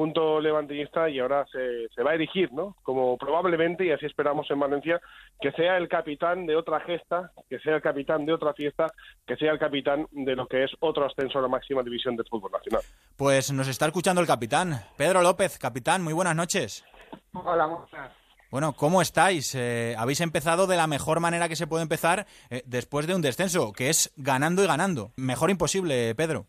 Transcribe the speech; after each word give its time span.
conjunto 0.00 0.40
levantista 0.40 1.10
y 1.10 1.18
ahora 1.18 1.44
se, 1.52 1.88
se, 1.94 2.02
va 2.02 2.12
a 2.12 2.14
erigir, 2.14 2.50
¿no? 2.52 2.74
Como 2.82 3.18
probablemente, 3.18 3.84
y 3.84 3.90
así 3.90 4.06
esperamos 4.06 4.50
en 4.50 4.58
Valencia, 4.58 4.98
que 5.38 5.52
sea 5.52 5.76
el 5.76 5.88
capitán 5.88 6.46
de 6.46 6.56
otra 6.56 6.80
gesta, 6.80 7.30
que 7.50 7.58
sea 7.58 7.76
el 7.76 7.82
capitán 7.82 8.24
de 8.24 8.32
otra 8.32 8.54
fiesta, 8.54 8.86
que 9.26 9.36
sea 9.36 9.52
el 9.52 9.58
capitán 9.58 10.06
de 10.12 10.34
lo 10.34 10.46
que 10.46 10.64
es 10.64 10.70
otro 10.80 11.04
ascenso 11.04 11.38
a 11.38 11.42
la 11.42 11.48
máxima 11.48 11.82
división 11.82 12.16
del 12.16 12.26
fútbol 12.26 12.50
nacional. 12.50 12.80
Pues 13.16 13.52
nos 13.52 13.68
está 13.68 13.86
escuchando 13.86 14.22
el 14.22 14.26
capitán. 14.26 14.80
Pedro 14.96 15.20
López, 15.20 15.58
capitán, 15.58 16.02
muy 16.02 16.14
buenas 16.14 16.34
noches. 16.34 16.82
Hola, 17.34 17.66
buenas. 17.66 18.12
Bueno, 18.50 18.72
¿cómo 18.72 19.02
estáis? 19.02 19.54
Eh, 19.54 19.94
habéis 19.98 20.22
empezado 20.22 20.66
de 20.66 20.76
la 20.76 20.86
mejor 20.86 21.20
manera 21.20 21.48
que 21.48 21.56
se 21.56 21.66
puede 21.66 21.82
empezar 21.82 22.26
eh, 22.48 22.62
después 22.64 23.06
de 23.06 23.14
un 23.14 23.22
descenso, 23.22 23.72
que 23.72 23.90
es 23.90 24.12
ganando 24.16 24.64
y 24.64 24.66
ganando. 24.66 25.12
Mejor 25.16 25.50
imposible, 25.50 26.14
Pedro. 26.14 26.46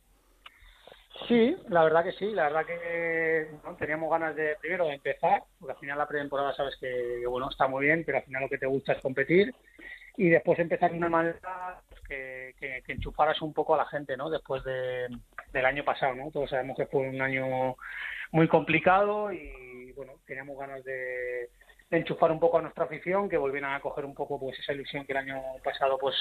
Sí, 1.27 1.55
la 1.69 1.83
verdad 1.83 2.03
que 2.03 2.13
sí, 2.13 2.31
la 2.31 2.43
verdad 2.43 2.65
que 2.65 3.47
teníamos 3.77 4.09
ganas 4.09 4.35
de 4.35 4.55
primero 4.59 4.87
de 4.87 4.95
empezar, 4.95 5.43
porque 5.59 5.73
al 5.73 5.79
final 5.79 5.97
la 5.97 6.07
pretemporada 6.07 6.53
sabes 6.53 6.75
que, 6.79 7.23
bueno 7.27 7.49
está 7.49 7.67
muy 7.67 7.85
bien, 7.85 8.03
pero 8.05 8.17
al 8.17 8.23
final 8.23 8.43
lo 8.43 8.49
que 8.49 8.57
te 8.57 8.65
gusta 8.65 8.93
es 8.93 9.01
competir 9.01 9.53
y 10.17 10.29
después 10.29 10.59
empezar 10.59 10.91
de 10.91 10.97
una 10.97 11.09
manera 11.09 11.81
pues, 11.89 12.01
que, 12.01 12.83
que, 12.85 12.91
enchufaras 12.91 13.41
un 13.41 13.53
poco 13.53 13.75
a 13.75 13.77
la 13.77 13.85
gente, 13.85 14.17
¿no? 14.17 14.29
Después 14.29 14.63
de, 14.63 15.07
del 15.53 15.65
año 15.65 15.85
pasado, 15.85 16.15
¿no? 16.15 16.31
Todos 16.31 16.49
sabemos 16.49 16.75
que 16.75 16.87
fue 16.87 17.07
un 17.07 17.21
año 17.21 17.75
muy 18.31 18.47
complicado 18.47 19.31
y 19.31 19.91
bueno 19.93 20.13
teníamos 20.25 20.57
ganas 20.57 20.83
de 20.83 21.49
enchufar 21.91 22.31
un 22.31 22.39
poco 22.39 22.57
a 22.57 22.61
nuestra 22.61 22.85
afición, 22.85 23.29
que 23.29 23.37
volvieran 23.37 23.73
a 23.73 23.81
coger 23.81 24.05
un 24.05 24.15
poco 24.15 24.39
pues 24.39 24.57
esa 24.57 24.73
ilusión 24.73 25.05
que 25.05 25.11
el 25.11 25.17
año 25.17 25.41
pasado 25.63 25.97
pues 25.97 26.15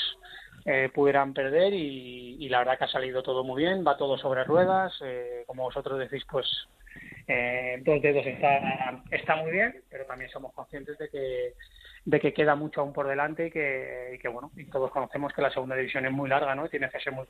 eh, 0.66 0.90
pudieran 0.92 1.32
perder 1.32 1.72
y, 1.72 2.48
la 2.48 2.58
verdad 2.58 2.78
que 2.78 2.84
ha 2.84 2.88
salido 2.88 3.22
todo 3.22 3.44
muy 3.44 3.62
bien, 3.62 3.84
va 3.86 3.96
todo 3.96 4.18
sobre 4.18 4.42
ruedas, 4.42 4.92
eh, 5.04 5.44
como 5.46 5.62
vosotros 5.62 5.98
decís 6.00 6.24
pues 6.28 6.46
eh, 7.28 7.80
dos 7.84 8.02
dedos 8.02 8.26
está, 8.26 9.00
está 9.12 9.36
muy 9.36 9.52
bien, 9.52 9.80
pero 9.88 10.04
también 10.06 10.30
somos 10.30 10.52
conscientes 10.52 10.98
de 10.98 11.08
que 11.08 11.54
de 12.04 12.20
que 12.20 12.32
queda 12.32 12.54
mucho 12.54 12.80
aún 12.80 12.92
por 12.92 13.06
delante 13.06 13.46
y 13.46 13.50
que, 13.50 14.18
que, 14.20 14.28
bueno, 14.28 14.50
y 14.56 14.64
todos 14.64 14.90
conocemos 14.90 15.32
que 15.32 15.42
la 15.42 15.50
segunda 15.50 15.76
división 15.76 16.06
es 16.06 16.12
muy 16.12 16.28
larga, 16.28 16.54
¿no? 16.54 16.66
Y 16.66 16.70
tiene 16.70 16.88
que 16.90 17.00
ser 17.00 17.12
muy 17.12 17.26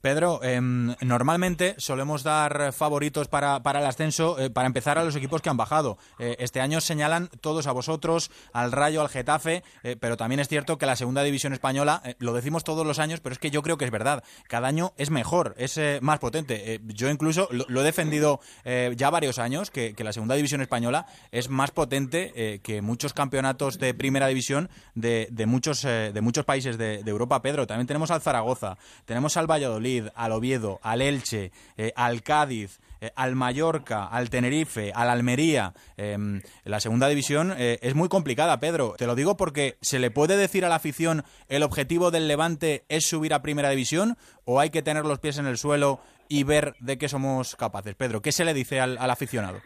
Pedro, 0.00 0.40
em, 0.42 0.94
normalmente 1.00 1.74
solemos 1.78 2.22
dar 2.22 2.72
favoritos 2.72 3.28
para, 3.28 3.62
para 3.62 3.80
el 3.80 3.86
ascenso, 3.86 4.38
eh, 4.38 4.50
para 4.50 4.66
empezar 4.66 4.98
a 4.98 5.04
los 5.04 5.16
equipos 5.16 5.42
que 5.42 5.50
han 5.50 5.56
bajado. 5.56 5.98
Eh, 6.18 6.36
este 6.38 6.60
año 6.60 6.80
señalan 6.80 7.28
todos 7.40 7.66
a 7.66 7.72
vosotros, 7.72 8.30
al 8.52 8.72
Rayo, 8.72 9.00
al 9.00 9.08
Getafe, 9.08 9.62
eh, 9.82 9.96
pero 9.98 10.16
también 10.16 10.40
es 10.40 10.48
cierto 10.48 10.78
que 10.78 10.86
la 10.86 10.96
segunda 10.96 11.22
división 11.22 11.52
española, 11.52 12.02
lo 12.18 12.32
decimos 12.32 12.64
todos 12.64 12.86
los 12.86 12.98
años, 12.98 13.20
pero 13.20 13.32
es 13.32 13.38
que 13.38 13.50
yo 13.50 13.62
creo 13.62 13.78
que 13.78 13.84
es 13.84 13.90
verdad. 13.90 14.24
Cada 14.48 14.68
año 14.68 14.92
es 14.96 15.10
mejor, 15.10 15.54
es 15.58 15.80
más 16.00 16.18
potente. 16.18 16.80
yo 16.84 17.08
incluso 17.08 17.48
lo, 17.50 17.80
he 17.80 17.84
defendido 17.84 18.40
ya 18.64 19.10
varios 19.10 19.38
años, 19.38 19.70
que, 19.70 19.94
que, 19.94 20.04
la 20.04 20.12
segunda 20.12 20.34
división 20.34 20.60
española 20.60 21.06
es 21.32 21.48
más 21.48 21.70
potente 21.70 22.60
que 22.62 22.82
muchos 22.82 23.12
campeonatos 23.12 23.78
de 23.78 23.94
primera 23.94 24.13
primera 24.14 24.28
división 24.28 24.70
de, 24.94 25.44
muchos, 25.44 25.84
eh, 25.84 26.12
de 26.14 26.20
muchos 26.20 26.44
países 26.44 26.78
de, 26.78 27.00
Europa, 27.00 27.42
Pedro. 27.42 27.66
También 27.66 27.88
tenemos 27.88 28.12
al 28.12 28.20
Zaragoza, 28.22 28.78
tenemos 29.06 29.36
al 29.36 29.50
Valladolid, 29.50 30.04
al 30.14 30.30
Oviedo, 30.30 30.78
al 30.84 31.02
Elche, 31.02 31.50
eh, 31.76 31.92
al 31.96 32.22
Cádiz, 32.22 32.78
eh, 33.00 33.10
al 33.16 33.34
Mallorca, 33.34 34.06
al 34.06 34.30
Tenerife, 34.30 34.92
al 34.94 35.10
Almería. 35.10 35.74
Em, 35.96 36.42
la 36.62 36.78
segunda 36.78 37.08
división 37.08 37.56
es 37.58 37.96
muy 37.96 38.08
complicada, 38.08 38.60
Pedro. 38.60 38.94
Te 38.96 39.08
lo 39.08 39.16
digo 39.16 39.36
porque 39.36 39.78
se 39.80 39.98
le 39.98 40.12
puede 40.12 40.36
decir 40.36 40.64
a 40.64 40.68
la 40.68 40.76
afición 40.76 41.24
el 41.48 41.64
objetivo 41.64 42.12
del 42.12 42.28
Levante 42.28 42.84
es 42.88 43.08
subir 43.08 43.34
a 43.34 43.42
primera 43.42 43.70
división 43.70 44.16
o 44.44 44.60
hay 44.60 44.70
que 44.70 44.82
tener 44.82 45.04
los 45.06 45.18
pies 45.18 45.38
en 45.38 45.46
el 45.46 45.58
suelo 45.58 45.98
y 46.28 46.44
ver 46.44 46.76
de 46.78 46.98
qué 46.98 47.08
somos 47.08 47.56
capaces. 47.56 47.96
Pedro, 47.96 48.22
¿qué 48.22 48.30
se 48.30 48.44
le 48.44 48.54
dice 48.54 48.78
al 48.78 49.10
aficionado? 49.10 49.60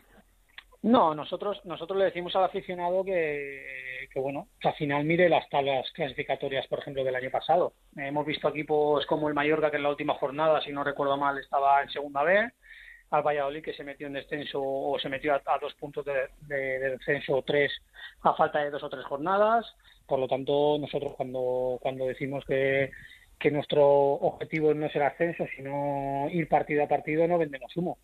No, 0.82 1.12
nosotros, 1.14 1.60
nosotros 1.64 1.98
le 1.98 2.04
decimos 2.06 2.34
al 2.36 2.44
aficionado 2.44 3.04
que, 3.04 4.08
que, 4.12 4.20
bueno, 4.20 4.48
al 4.62 4.74
final 4.74 5.04
mire 5.04 5.28
las 5.28 5.48
tablas 5.48 5.90
clasificatorias, 5.92 6.66
por 6.68 6.78
ejemplo, 6.78 7.02
del 7.02 7.16
año 7.16 7.30
pasado. 7.30 7.72
hemos 7.96 8.24
visto 8.24 8.48
equipos 8.48 9.04
como 9.06 9.28
el 9.28 9.34
Mallorca, 9.34 9.70
que 9.70 9.76
en 9.76 9.82
la 9.82 9.90
última 9.90 10.14
jornada, 10.14 10.60
si 10.60 10.70
no 10.70 10.84
recuerdo 10.84 11.16
mal, 11.16 11.36
estaba 11.38 11.82
en 11.82 11.90
segunda 11.90 12.22
B, 12.22 12.48
al 13.10 13.22
Valladolid, 13.22 13.62
que 13.62 13.74
se 13.74 13.82
metió 13.82 14.06
en 14.06 14.12
descenso 14.12 14.60
o 14.62 14.96
se 15.00 15.08
metió 15.08 15.34
a, 15.34 15.58
dos 15.60 15.74
puntos 15.74 16.04
de, 16.04 16.78
descenso 16.78 17.36
o 17.36 17.42
tres 17.42 17.72
a 18.22 18.34
falta 18.34 18.60
de 18.60 18.70
dos 18.70 18.82
o 18.82 18.88
tres 18.88 19.04
jornadas. 19.04 19.66
Por 20.06 20.20
lo 20.20 20.28
tanto, 20.28 20.78
nosotros 20.78 21.14
cuando, 21.16 21.78
cuando 21.82 22.06
decimos 22.06 22.44
que, 22.46 22.90
que 23.38 23.50
nuestro 23.50 23.84
objetivo 23.84 24.72
no 24.74 24.86
es 24.86 24.94
el 24.94 25.02
ascenso, 25.02 25.44
sino 25.56 26.28
ir 26.30 26.48
partido 26.48 26.84
a 26.84 26.88
partido, 26.88 27.26
no 27.26 27.36
vendemos 27.36 27.76
humo. 27.76 27.98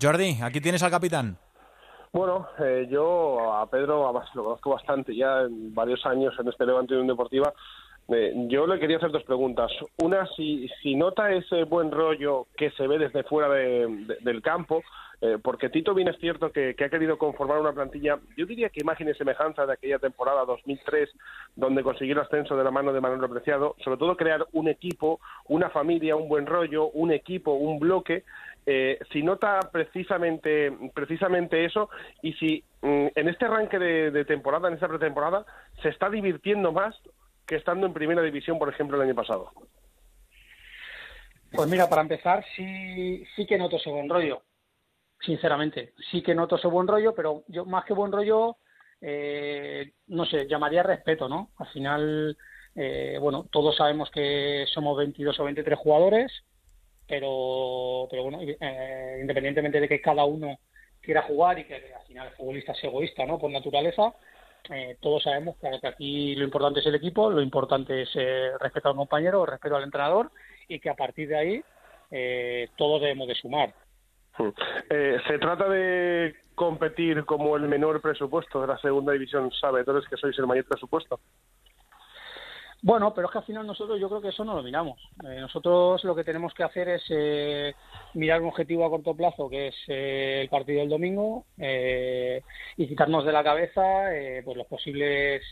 Jordi, 0.00 0.38
aquí 0.40 0.60
tienes 0.60 0.82
al 0.82 0.90
capitán. 0.90 1.36
Bueno, 2.12 2.46
eh, 2.58 2.86
yo 2.90 3.54
a 3.54 3.66
Pedro 3.70 4.12
lo 4.34 4.44
conozco 4.44 4.70
bastante 4.70 5.16
ya 5.16 5.40
en 5.40 5.74
varios 5.74 6.04
años 6.04 6.34
en 6.38 6.46
este 6.46 6.66
Levante 6.66 6.92
Unión 6.92 7.06
Deportiva. 7.06 7.54
Eh, 8.08 8.34
yo 8.48 8.66
le 8.66 8.78
quería 8.78 8.98
hacer 8.98 9.10
dos 9.10 9.24
preguntas. 9.24 9.72
Una, 10.02 10.26
si, 10.36 10.68
si 10.82 10.94
nota 10.94 11.32
ese 11.32 11.64
buen 11.64 11.90
rollo 11.90 12.48
que 12.54 12.70
se 12.72 12.86
ve 12.86 12.98
desde 12.98 13.22
fuera 13.22 13.48
del 13.48 14.42
campo, 14.42 14.82
eh, 15.22 15.38
porque 15.40 15.68
Tito 15.68 15.94
bien 15.94 16.08
es 16.08 16.18
cierto 16.18 16.50
que, 16.50 16.74
ha 16.78 16.88
querido 16.88 17.16
conformar 17.16 17.60
una 17.60 17.72
plantilla, 17.72 18.18
yo 18.36 18.44
diría 18.44 18.70
que 18.70 18.80
imagen 18.80 19.08
y 19.08 19.14
semejanza 19.14 19.64
de 19.64 19.74
aquella 19.74 20.00
temporada 20.00 20.44
2003, 20.44 21.08
donde 21.54 21.84
consiguió 21.84 22.14
el 22.14 22.22
ascenso 22.22 22.56
de 22.56 22.64
la 22.64 22.72
mano 22.72 22.92
de 22.92 23.00
Manuel 23.00 23.24
Apreciado, 23.24 23.76
sobre 23.84 23.98
todo 23.98 24.16
crear 24.16 24.44
un 24.52 24.66
equipo, 24.66 25.20
una 25.46 25.70
familia, 25.70 26.16
un 26.16 26.28
buen 26.28 26.44
rollo, 26.44 26.88
un 26.88 27.12
equipo, 27.12 27.52
un 27.52 27.78
bloque, 27.78 28.24
eh, 28.64 28.98
si 29.10 29.22
nota 29.22 29.58
precisamente, 29.72 30.72
precisamente 30.94 31.64
eso 31.64 31.90
y 32.22 32.32
si 32.34 32.64
mm, 32.82 33.06
en 33.14 33.28
este 33.28 33.46
arranque 33.46 33.78
de, 33.78 34.24
temporada, 34.24 34.68
en 34.68 34.74
esta 34.74 34.88
pretemporada, 34.88 35.44
se 35.82 35.88
está 35.88 36.08
divirtiendo 36.08 36.72
más 36.72 36.94
que 37.46 37.56
estando 37.56 37.86
en 37.86 37.92
primera 37.92 38.22
división, 38.22 38.58
por 38.58 38.68
ejemplo, 38.68 38.96
el 38.96 39.08
año 39.08 39.16
pasado. 39.16 39.50
Pues 41.50 41.68
mira, 41.68 41.88
para 41.88 42.02
empezar, 42.02 42.44
sí, 42.56 43.24
sí 43.34 43.46
que 43.46 43.58
noto 43.58 43.76
ese 43.76 43.90
buen 43.90 44.08
rollo, 44.08 44.42
sinceramente. 45.20 45.92
Sí 46.10 46.22
que 46.22 46.34
noto 46.34 46.56
ese 46.56 46.68
buen 46.68 46.86
rollo, 46.86 47.14
pero 47.14 47.42
yo 47.48 47.64
más 47.64 47.84
que 47.84 47.92
buen 47.94 48.12
rollo, 48.12 48.56
eh, 49.00 49.92
no 50.06 50.24
sé, 50.24 50.46
llamaría 50.46 50.84
respeto, 50.84 51.28
¿no? 51.28 51.50
Al 51.58 51.66
final, 51.68 52.38
eh, 52.76 53.18
bueno, 53.20 53.48
todos 53.50 53.76
sabemos 53.76 54.10
que 54.12 54.64
somos 54.72 54.96
22 54.96 55.38
o 55.40 55.44
23 55.44 55.78
jugadores, 55.78 56.32
pero, 57.06 58.06
pero 58.10 58.22
bueno, 58.24 58.40
eh, 58.42 59.18
independientemente 59.20 59.80
de 59.80 59.88
que 59.88 60.00
cada 60.00 60.24
uno 60.24 60.58
quiera 61.00 61.22
jugar 61.22 61.58
y 61.58 61.64
que 61.64 61.74
al 61.74 62.06
final 62.06 62.28
el 62.28 62.34
futbolista 62.34 62.72
es 62.72 62.84
egoísta, 62.84 63.26
¿no? 63.26 63.38
Por 63.38 63.50
naturaleza, 63.50 64.14
eh, 64.70 64.96
todos 65.00 65.24
sabemos 65.24 65.56
que, 65.56 65.86
aquí 65.86 66.36
lo 66.36 66.44
importante 66.44 66.80
es 66.80 66.86
el 66.86 66.94
equipo, 66.94 67.30
lo 67.30 67.42
importante 67.42 68.02
es 68.02 68.10
eh, 68.14 68.52
respeto 68.60 68.88
al 68.88 68.96
compañero, 68.96 69.44
respeto 69.44 69.76
al 69.76 69.82
entrenador 69.82 70.30
y 70.68 70.78
que 70.78 70.90
a 70.90 70.94
partir 70.94 71.28
de 71.28 71.36
ahí 71.36 71.64
eh, 72.10 72.68
todos 72.76 73.00
debemos 73.00 73.26
de 73.28 73.34
sumar. 73.34 73.74
Hmm. 74.38 74.48
se 74.88 75.38
trata 75.38 75.68
de 75.68 76.34
competir 76.54 77.26
como 77.26 77.54
el 77.54 77.68
menor 77.68 78.00
presupuesto 78.00 78.62
de 78.62 78.66
la 78.66 78.78
segunda 78.78 79.12
división, 79.12 79.50
sabe 79.52 79.80
entonces 79.80 80.08
que 80.08 80.16
sois 80.16 80.38
el 80.38 80.46
mayor 80.46 80.64
presupuesto. 80.64 81.20
Bueno, 82.84 83.14
pero 83.14 83.28
es 83.28 83.32
que 83.32 83.38
al 83.38 83.44
final 83.44 83.64
nosotros 83.64 84.00
yo 84.00 84.08
creo 84.08 84.20
que 84.20 84.30
eso 84.30 84.44
no 84.44 84.56
lo 84.56 84.62
miramos. 84.62 85.00
Eh, 85.24 85.38
nosotros 85.40 86.02
lo 86.02 86.16
que 86.16 86.24
tenemos 86.24 86.52
que 86.52 86.64
hacer 86.64 86.88
es 86.88 87.04
eh, 87.10 87.76
mirar 88.14 88.42
un 88.42 88.48
objetivo 88.48 88.84
a 88.84 88.90
corto 88.90 89.14
plazo, 89.14 89.48
que 89.48 89.68
es 89.68 89.74
eh, 89.86 90.40
el 90.42 90.48
partido 90.48 90.80
del 90.80 90.88
domingo, 90.88 91.46
y 91.56 92.86
quitarnos 92.88 93.24
de 93.24 93.32
la 93.32 93.44
cabeza 93.44 94.08
pues 94.44 94.56
los 94.56 94.66
posibles 94.66 95.42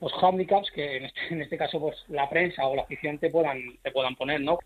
pues 0.00 0.12
handicaps 0.20 0.70
que 0.74 0.96
en 0.96 1.04
este, 1.04 1.20
en 1.30 1.42
este 1.42 1.58
caso 1.58 1.78
pues 1.80 1.96
la 2.08 2.28
prensa 2.28 2.66
o 2.66 2.74
la 2.74 2.82
afición 2.82 3.18
te 3.18 3.30
puedan, 3.30 3.58
te 3.82 3.90
puedan 3.90 4.16
poner, 4.16 4.40
¿no? 4.40 4.58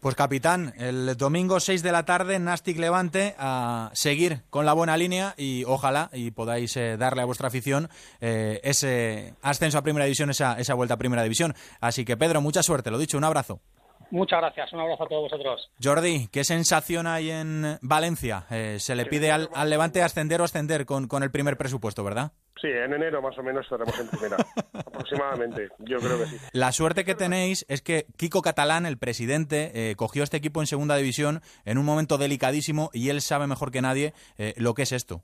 Pues 0.00 0.14
capitán, 0.14 0.74
el 0.78 1.16
domingo 1.16 1.58
6 1.58 1.82
de 1.82 1.90
la 1.90 2.04
tarde, 2.04 2.38
Nastic 2.38 2.78
Levante, 2.78 3.34
a 3.36 3.90
seguir 3.94 4.42
con 4.48 4.64
la 4.64 4.72
buena 4.72 4.96
línea 4.96 5.34
y 5.36 5.64
ojalá 5.64 6.08
y 6.12 6.30
podáis 6.30 6.76
eh, 6.76 6.96
darle 6.96 7.22
a 7.22 7.24
vuestra 7.24 7.48
afición 7.48 7.88
eh, 8.20 8.60
ese 8.62 9.34
ascenso 9.42 9.76
a 9.76 9.82
Primera 9.82 10.04
División, 10.04 10.30
esa, 10.30 10.56
esa 10.56 10.74
vuelta 10.74 10.94
a 10.94 10.98
Primera 10.98 11.24
División. 11.24 11.52
Así 11.80 12.04
que 12.04 12.16
Pedro, 12.16 12.40
mucha 12.40 12.62
suerte, 12.62 12.92
lo 12.92 12.98
dicho, 12.98 13.18
un 13.18 13.24
abrazo. 13.24 13.60
Muchas 14.12 14.40
gracias, 14.40 14.72
un 14.72 14.80
abrazo 14.80 15.02
a 15.02 15.08
todos 15.08 15.22
vosotros. 15.30 15.70
Jordi, 15.82 16.28
¿qué 16.32 16.44
sensación 16.44 17.08
hay 17.08 17.30
en 17.30 17.78
Valencia? 17.82 18.46
Eh, 18.50 18.76
se 18.78 18.94
le 18.94 19.04
pide 19.04 19.32
al, 19.32 19.50
al, 19.52 19.68
Levante 19.68 20.02
ascender 20.02 20.40
o 20.40 20.44
ascender 20.44 20.86
con, 20.86 21.08
con 21.08 21.24
el 21.24 21.32
primer 21.32 21.56
presupuesto, 21.56 22.04
¿verdad? 22.04 22.30
Sí, 22.60 22.66
en 22.68 22.92
enero 22.92 23.22
más 23.22 23.38
o 23.38 23.42
menos 23.42 23.64
estaremos 23.64 23.98
en 24.00 24.08
primera, 24.08 24.36
aproximadamente, 24.72 25.68
yo 25.78 25.98
creo 25.98 26.18
que 26.18 26.26
sí. 26.26 26.36
La 26.52 26.72
suerte 26.72 27.04
que 27.04 27.14
tenéis 27.14 27.64
es 27.68 27.82
que 27.82 28.06
Kiko 28.16 28.42
Catalán, 28.42 28.84
el 28.84 28.98
presidente, 28.98 29.70
eh, 29.74 29.94
cogió 29.96 30.24
este 30.24 30.38
equipo 30.38 30.60
en 30.60 30.66
segunda 30.66 30.96
división 30.96 31.40
en 31.64 31.78
un 31.78 31.84
momento 31.84 32.18
delicadísimo 32.18 32.90
y 32.92 33.10
él 33.10 33.20
sabe 33.20 33.46
mejor 33.46 33.70
que 33.70 33.82
nadie 33.82 34.12
eh, 34.38 34.54
lo 34.56 34.74
que 34.74 34.82
es 34.82 34.92
esto. 34.92 35.22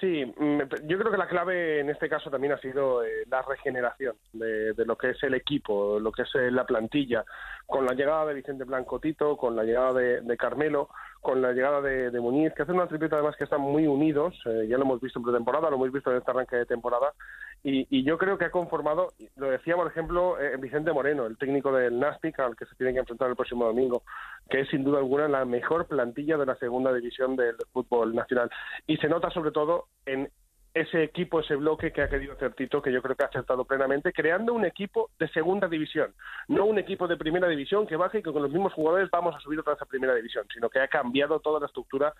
Sí, 0.00 0.24
mm, 0.24 0.60
yo 0.86 0.98
creo 0.98 1.10
que 1.12 1.18
la 1.18 1.28
clave 1.28 1.80
en 1.80 1.90
este 1.90 2.08
caso 2.08 2.30
también 2.30 2.54
ha 2.54 2.58
sido 2.58 3.04
eh, 3.04 3.24
la 3.30 3.42
regeneración 3.42 4.16
de, 4.32 4.74
lo 4.86 4.96
que 4.96 5.10
es 5.10 5.22
el 5.22 5.34
equipo, 5.34 6.00
lo 6.00 6.12
que 6.12 6.22
es 6.22 6.30
la 6.50 6.64
plantilla, 6.64 7.24
con 7.66 7.84
la 7.84 7.94
llegada 7.94 8.26
de 8.26 8.34
Vicente 8.34 8.64
Blanco 8.64 8.98
Tito, 8.98 9.36
con 9.36 9.54
la 9.54 9.64
llegada 9.64 9.92
de 9.92 10.36
Carmelo, 10.36 10.88
con 11.24 11.40
la 11.40 11.52
llegada 11.52 11.80
de, 11.80 12.10
de 12.10 12.20
Muñiz, 12.20 12.52
que 12.52 12.62
hacen 12.62 12.74
una 12.74 12.86
tripleta 12.86 13.16
además 13.16 13.34
que 13.36 13.44
están 13.44 13.62
muy 13.62 13.86
unidos, 13.86 14.38
eh, 14.44 14.66
ya 14.68 14.76
lo 14.76 14.84
hemos 14.84 15.00
visto 15.00 15.18
en 15.18 15.24
pretemporada, 15.24 15.70
lo 15.70 15.76
hemos 15.76 15.90
visto 15.90 16.10
en 16.10 16.18
este 16.18 16.30
arranque 16.30 16.56
de 16.56 16.66
temporada, 16.66 17.14
y, 17.62 17.86
y 17.88 18.04
yo 18.04 18.18
creo 18.18 18.36
que 18.36 18.44
ha 18.44 18.50
conformado, 18.50 19.14
lo 19.36 19.50
decía 19.50 19.74
por 19.74 19.86
ejemplo 19.86 20.38
eh, 20.38 20.58
Vicente 20.58 20.92
Moreno, 20.92 21.24
el 21.24 21.38
técnico 21.38 21.72
del 21.72 21.98
Nastic, 21.98 22.38
al 22.40 22.54
que 22.56 22.66
se 22.66 22.74
tiene 22.76 22.92
que 22.92 22.98
enfrentar 22.98 23.30
el 23.30 23.36
próximo 23.36 23.64
domingo, 23.64 24.02
que 24.50 24.60
es 24.60 24.68
sin 24.68 24.84
duda 24.84 24.98
alguna 24.98 25.26
la 25.26 25.46
mejor 25.46 25.86
plantilla 25.86 26.36
de 26.36 26.44
la 26.44 26.56
segunda 26.56 26.92
división 26.92 27.36
del 27.36 27.56
fútbol 27.72 28.14
nacional. 28.14 28.50
Y 28.86 28.98
se 28.98 29.08
nota 29.08 29.30
sobre 29.30 29.50
todo 29.50 29.86
en 30.04 30.28
ese 30.74 31.04
equipo, 31.04 31.38
ese 31.38 31.54
bloque 31.54 31.92
que 31.92 32.02
ha 32.02 32.08
querido 32.08 32.32
hacer 32.32 32.52
Tito, 32.54 32.82
que 32.82 32.92
yo 32.92 33.00
creo 33.00 33.14
que 33.14 33.22
ha 33.22 33.28
acertado 33.28 33.64
plenamente, 33.64 34.12
creando 34.12 34.52
un 34.52 34.64
equipo 34.64 35.10
de 35.20 35.28
segunda 35.28 35.68
división, 35.68 36.12
no 36.48 36.64
un 36.64 36.78
equipo 36.78 37.06
de 37.06 37.16
primera 37.16 37.46
división 37.46 37.86
que 37.86 37.94
baje 37.94 38.18
y 38.18 38.22
que 38.22 38.32
con 38.32 38.42
los 38.42 38.50
mismos 38.50 38.72
jugadores 38.72 39.08
vamos 39.10 39.36
a 39.36 39.40
subir 39.40 39.60
otra 39.60 39.74
vez 39.74 39.82
a 39.82 39.86
primera 39.86 40.14
división, 40.16 40.44
sino 40.52 40.68
que 40.68 40.80
ha 40.80 40.88
cambiado 40.88 41.38
toda 41.38 41.60
la 41.60 41.66
estructura 41.66 42.12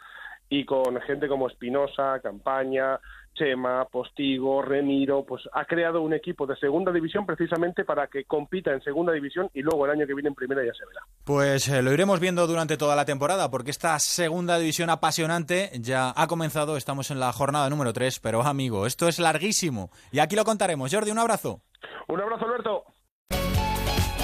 y 0.48 0.64
con 0.64 1.00
gente 1.02 1.28
como 1.28 1.48
Espinosa, 1.48 2.20
Campaña, 2.22 2.98
Chema, 3.34 3.84
Postigo, 3.86 4.62
Remiro, 4.62 5.24
pues 5.24 5.42
ha 5.52 5.64
creado 5.64 6.00
un 6.00 6.14
equipo 6.14 6.46
de 6.46 6.56
segunda 6.56 6.92
división 6.92 7.26
precisamente 7.26 7.84
para 7.84 8.06
que 8.06 8.24
compita 8.24 8.72
en 8.72 8.80
segunda 8.82 9.12
división 9.12 9.50
y 9.52 9.62
luego 9.62 9.84
el 9.84 9.92
año 9.92 10.06
que 10.06 10.14
viene 10.14 10.28
en 10.28 10.34
primera 10.34 10.64
ya 10.64 10.72
se 10.72 10.86
verá. 10.86 11.00
Pues 11.24 11.68
eh, 11.68 11.82
lo 11.82 11.92
iremos 11.92 12.20
viendo 12.20 12.46
durante 12.46 12.76
toda 12.76 12.96
la 12.96 13.04
temporada 13.04 13.50
porque 13.50 13.70
esta 13.70 13.98
segunda 13.98 14.58
división 14.58 14.90
apasionante 14.90 15.70
ya 15.80 16.12
ha 16.14 16.26
comenzado, 16.26 16.76
estamos 16.76 17.10
en 17.10 17.20
la 17.20 17.32
jornada 17.32 17.68
número 17.68 17.92
3, 17.92 18.20
pero 18.20 18.42
amigo, 18.42 18.86
esto 18.86 19.08
es 19.08 19.18
larguísimo 19.18 19.90
y 20.12 20.20
aquí 20.20 20.36
lo 20.36 20.44
contaremos. 20.44 20.94
Jordi, 20.94 21.10
un 21.10 21.18
abrazo. 21.18 21.60
Un 22.08 22.20
abrazo, 22.20 22.44
Alberto. 22.46 22.84